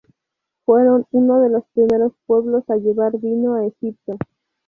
[0.65, 4.17] Fueron uno de los primeros pueblos en llevar vino a Egipto.